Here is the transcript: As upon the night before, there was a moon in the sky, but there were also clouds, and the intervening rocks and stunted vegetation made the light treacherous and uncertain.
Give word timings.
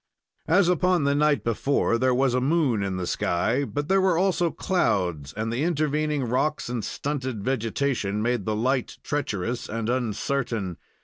As 0.47 0.67
upon 0.67 1.03
the 1.03 1.13
night 1.13 1.43
before, 1.43 1.99
there 1.99 2.11
was 2.11 2.33
a 2.33 2.41
moon 2.41 2.81
in 2.81 2.97
the 2.97 3.05
sky, 3.05 3.63
but 3.65 3.87
there 3.87 4.01
were 4.01 4.17
also 4.17 4.49
clouds, 4.49 5.31
and 5.31 5.53
the 5.53 5.61
intervening 5.63 6.23
rocks 6.23 6.69
and 6.69 6.83
stunted 6.83 7.43
vegetation 7.43 8.19
made 8.19 8.45
the 8.45 8.55
light 8.55 8.97
treacherous 9.03 9.69
and 9.69 9.89
uncertain. 9.89 10.77